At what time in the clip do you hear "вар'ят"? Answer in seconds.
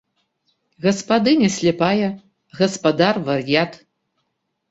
3.27-3.71